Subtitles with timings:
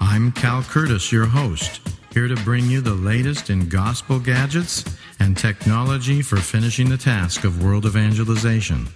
[0.00, 1.80] I'm Cal Curtis, your host,
[2.14, 4.84] here to bring you the latest in gospel gadgets
[5.18, 8.86] and technology for finishing the task of world evangelization.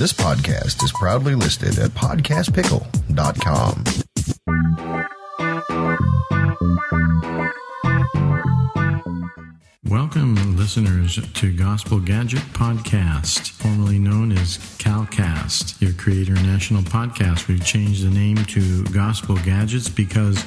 [0.00, 4.09] This podcast is proudly listed at podcastpickle.com.
[9.90, 17.48] Welcome, listeners, to Gospel Gadget Podcast, formerly known as Calcast, your Create International podcast.
[17.48, 20.44] We've changed the name to Gospel Gadgets because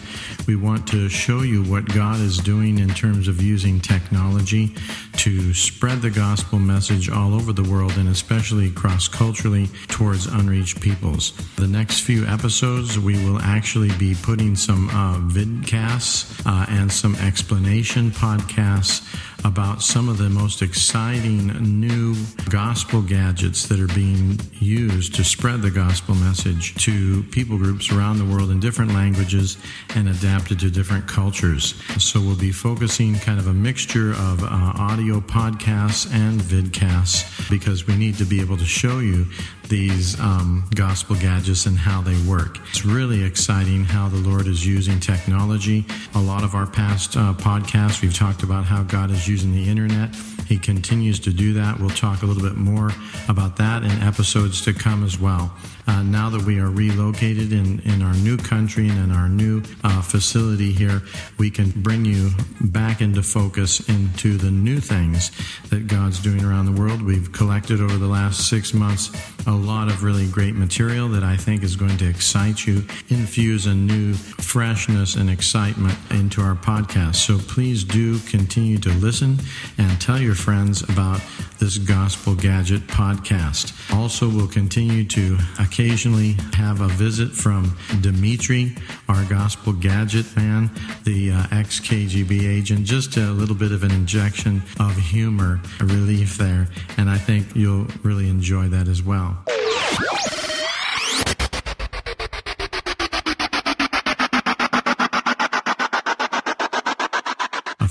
[0.47, 4.77] we want to show you what God is doing in terms of using technology
[5.17, 10.79] to spread the gospel message all over the world and especially cross culturally towards unreached
[10.79, 11.33] peoples.
[11.57, 17.15] The next few episodes, we will actually be putting some uh, vidcasts uh, and some
[17.17, 19.01] explanation podcasts
[19.43, 21.47] about some of the most exciting
[21.79, 22.15] new
[22.49, 28.17] gospel gadgets that are being used to spread the gospel message to people groups around
[28.17, 29.57] the world in different languages
[29.95, 31.75] and adapted to different cultures.
[31.97, 37.85] So we'll be focusing kind of a mixture of uh, audio podcasts and vidcasts because
[37.87, 39.25] we need to be able to show you
[39.69, 42.59] these um, gospel gadgets and how they work.
[42.69, 45.85] It's really exciting how the Lord is using technology.
[46.15, 49.69] A lot of our past uh, podcasts, we've talked about how God is using the
[49.69, 50.15] internet.
[50.47, 51.79] He continues to do that.
[51.79, 52.91] We'll talk a little bit more
[53.27, 55.53] about that in episodes to come as well.
[55.85, 59.61] Uh, now that we are relocated in, in our new country and in our new
[59.83, 61.01] uh, facility here,
[61.37, 62.29] we can bring you
[62.61, 65.31] back into focus into the new things
[65.69, 67.01] that God's doing around the world.
[67.01, 69.11] We've collected over the last six months
[69.45, 73.65] a lot of really great material that I think is going to excite you, infuse
[73.65, 77.15] a new freshness and excitement into our podcast.
[77.15, 79.37] So please do continue to listen
[79.77, 81.21] and tell your friends about
[81.59, 83.73] this Gospel Gadget podcast.
[83.93, 88.75] Also, we'll continue to occasionally have a visit from Dimitri,
[89.09, 90.69] our Gospel Gadget man,
[91.03, 95.85] the uh, ex KGB agent, just a little bit of an injection of humor, a
[95.85, 96.67] relief there.
[96.97, 99.43] And I think you'll really enjoy that as well.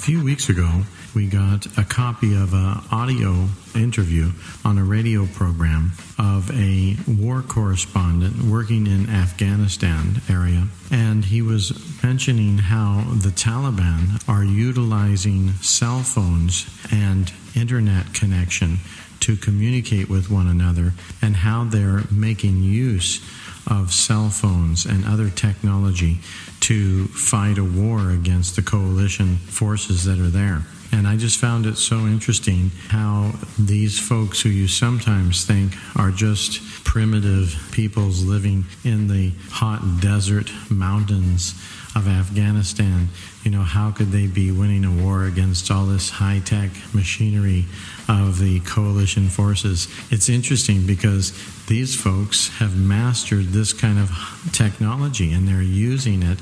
[0.02, 0.82] Few weeks ago,
[1.14, 3.46] we got a copy of an audio
[3.76, 4.32] interview
[4.64, 11.70] on a radio program of a war correspondent working in Afghanistan area, and he was
[12.02, 18.78] mentioning how the Taliban are utilizing cell phones and internet connection
[19.20, 23.24] to communicate with one another, and how they're making use
[23.66, 26.18] of cell phones and other technology
[26.60, 30.62] to fight a war against the coalition forces that are there.
[30.92, 36.10] And I just found it so interesting how these folks who you sometimes think are
[36.10, 41.54] just primitive peoples living in the hot desert mountains
[41.96, 43.08] of Afghanistan,
[43.42, 47.64] you know, how could they be winning a war against all this high tech machinery
[48.08, 49.88] of the coalition forces?
[50.10, 51.32] It's interesting because
[51.66, 54.10] these folks have mastered this kind of
[54.52, 56.38] technology and they're using it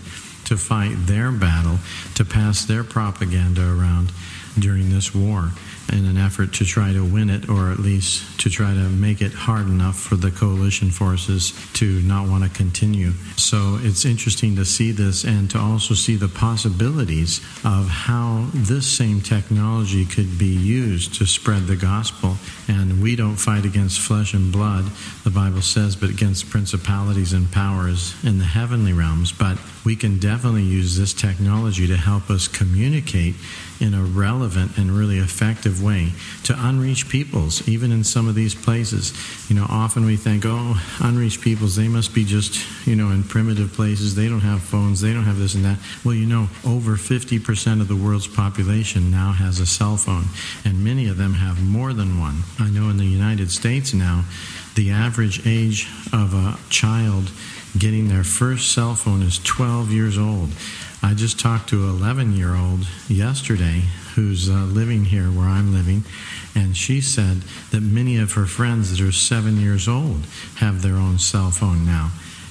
[0.47, 1.79] to fight their battle,
[2.17, 4.11] to pass their propaganda around.
[4.59, 5.51] During this war
[5.93, 9.21] in an effort to try to win it or at least to try to make
[9.21, 13.13] it hard enough for the coalition forces to not want to continue.
[13.37, 18.87] So it's interesting to see this and to also see the possibilities of how this
[18.87, 22.37] same technology could be used to spread the gospel.
[22.69, 24.85] And we don't fight against flesh and blood,
[25.25, 29.33] the Bible says, but against principalities and powers in the heavenly realms.
[29.33, 33.35] But we can definitely use this technology to help us communicate
[33.81, 36.13] in a relevant and really effective way
[36.45, 39.13] to unreached peoples, even in some of these places.
[39.49, 43.25] You know, often we think, oh, unreached peoples, they must be just, you know, in
[43.25, 44.15] primitive places.
[44.15, 45.79] They don't have phones, they don't have this and that.
[46.05, 50.25] Well, you know, over 50% of the world's population now has a cell phone,
[50.65, 52.43] and many of them have more than one.
[52.59, 54.25] I know in the United States now,
[54.75, 57.31] the average age of a child
[57.79, 60.51] getting their first cell phone is 12 years old.
[61.03, 63.83] I just talked to an 11 year old yesterday
[64.15, 66.05] who's uh, living here where I'm living,
[66.55, 70.25] and she said that many of her friends that are seven years old
[70.57, 72.11] have their own cell phone now.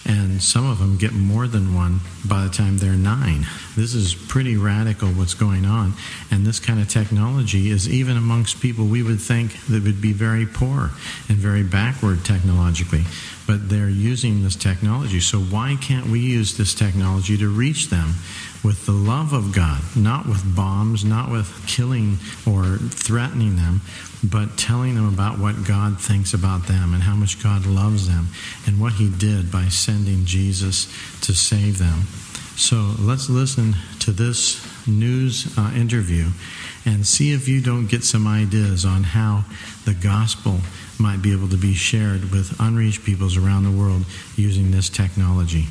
[0.09, 3.45] And some of them get more than one by the time they're nine.
[3.77, 5.93] This is pretty radical what's going on.
[6.31, 10.11] And this kind of technology is even amongst people we would think that would be
[10.11, 10.89] very poor
[11.29, 13.03] and very backward technologically
[13.49, 15.19] but they're using this technology.
[15.19, 18.13] So why can't we use this technology to reach them
[18.63, 23.81] with the love of God, not with bombs, not with killing or threatening them,
[24.23, 28.27] but telling them about what God thinks about them and how much God loves them
[28.65, 30.85] and what He did by sending Jesus
[31.21, 32.03] to save them.
[32.55, 36.27] So let's listen to this news uh, interview
[36.85, 39.45] and see if you don't get some ideas on how
[39.85, 40.59] the gospel
[40.99, 44.03] might be able to be shared with unreached peoples around the world
[44.35, 45.67] using this technology.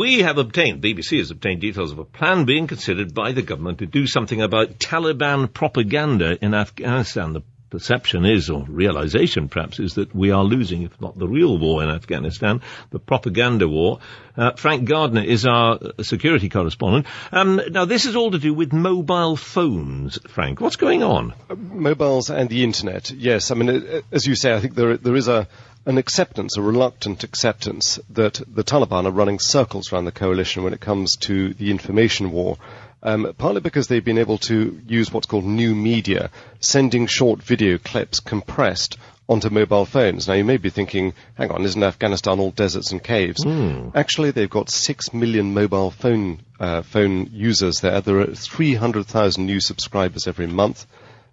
[0.00, 3.80] We have obtained, BBC has obtained details of a plan being considered by the government
[3.80, 7.34] to do something about Taliban propaganda in Afghanistan.
[7.34, 11.58] The perception is, or realization perhaps, is that we are losing, if not the real
[11.58, 13.98] war in Afghanistan, the propaganda war.
[14.38, 17.04] Uh, Frank Gardner is our security correspondent.
[17.30, 20.62] Um, now, this is all to do with mobile phones, Frank.
[20.62, 21.34] What's going on?
[21.50, 23.50] Uh, mobiles and the internet, yes.
[23.50, 25.46] I mean, uh, as you say, I think there, there is a
[25.86, 30.74] an acceptance, a reluctant acceptance, that the Taliban are running circles around the coalition when
[30.74, 32.58] it comes to the information war
[33.02, 36.30] um, partly because they've been able to use what's called new media,
[36.60, 38.98] sending short video clips compressed
[39.28, 40.26] onto mobile phones.
[40.26, 43.44] Now you may be thinking, hang on, isn't Afghanistan all deserts and caves?
[43.44, 43.92] Mm.
[43.94, 48.00] Actually, they've got six million mobile phone uh, phone users there.
[48.00, 50.86] There are 300,000 new subscribers every month.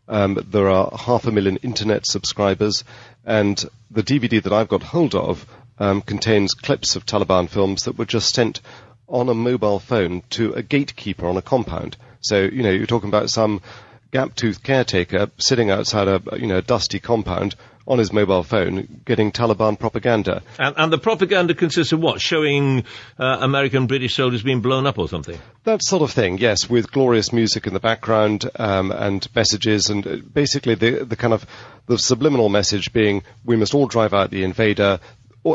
[0.08, 2.84] Um, there are half a million internet subscribers,
[3.26, 5.46] and the DVD that I've got hold of
[5.80, 8.62] um, contains clips of Taliban films that were just sent
[9.08, 11.98] on a mobile phone to a gatekeeper on a compound.
[12.22, 13.62] So, you know, you're talking about some
[14.12, 17.56] gap-toothed caretaker sitting outside a, you know, a dusty compound
[17.88, 20.44] on his mobile phone getting Taliban propaganda.
[20.60, 22.20] And, and the propaganda consists of what?
[22.20, 22.84] Showing
[23.18, 25.40] uh, American British soldiers being blown up or something?
[25.64, 30.06] That sort of thing, yes, with glorious music in the background um, and messages and
[30.06, 31.46] uh, basically the, the kind of
[31.88, 35.00] the subliminal message being we must all drive out the invader,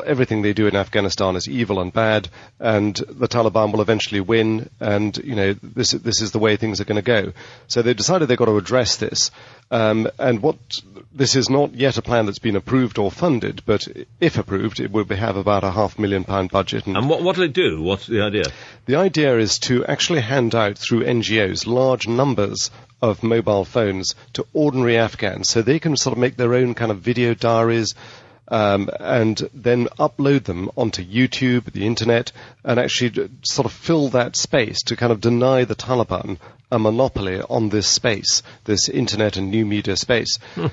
[0.00, 2.28] everything they do in Afghanistan is evil and bad,
[2.58, 6.80] and the Taliban will eventually win, and you know this this is the way things
[6.80, 7.32] are going to go.
[7.68, 9.30] So they decided they've got to address this,
[9.70, 10.56] um, and what
[11.14, 13.86] this is not yet a plan that's been approved or funded, but
[14.20, 16.86] if approved, it would have about a half million pound budget.
[16.86, 17.82] And, and what what do they do?
[17.82, 18.44] What's the idea?
[18.86, 22.70] The idea is to actually hand out through NGOs large numbers
[23.02, 26.92] of mobile phones to ordinary Afghans, so they can sort of make their own kind
[26.92, 27.94] of video diaries
[28.48, 32.32] um, and then upload them onto YouTube, the internet,
[32.64, 36.38] and actually sort of fill that space to kind of deny the Taliban
[36.70, 40.38] a monopoly on this space, this internet and new media space.
[40.54, 40.68] Hmm.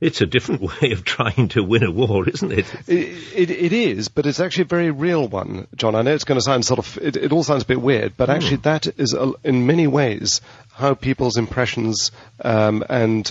[0.00, 2.66] It's a different way of trying to win a war, isn't it?
[2.86, 5.94] It, it, it is, but it's actually a very real one, John.
[5.94, 8.14] I know it's going to sound sort of, it, it all sounds a bit weird,
[8.16, 8.34] but mm.
[8.34, 10.40] actually that is, uh, in many ways,
[10.72, 12.10] how people's impressions
[12.42, 13.30] um, and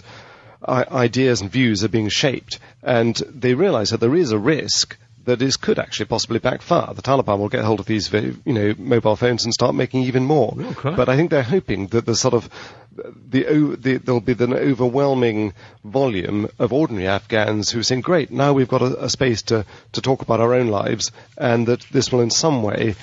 [0.67, 5.39] ideas and views are being shaped, and they realise that there is a risk that
[5.39, 6.93] this could actually possibly backfire.
[6.93, 10.23] The Taliban will get hold of these, you know, mobile phones and start making even
[10.23, 10.55] more.
[10.57, 10.95] Oh, okay.
[10.95, 12.49] But I think they're hoping that the sort of
[12.95, 15.53] the, the, there'll be an overwhelming
[15.83, 19.65] volume of ordinary Afghans who are saying, "Great, now we've got a, a space to
[19.93, 22.95] to talk about our own lives," and that this will in some way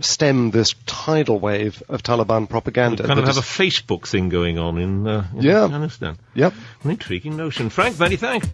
[0.00, 3.02] stem this tidal wave of Taliban propaganda.
[3.02, 5.64] We kind of have a Facebook thing going on in, uh, in yeah.
[5.64, 6.18] Afghanistan.
[6.34, 6.54] Yep.
[6.84, 7.70] An intriguing notion.
[7.70, 8.48] Frank, many thanks.